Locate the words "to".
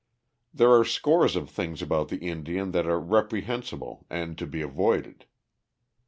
4.39-4.47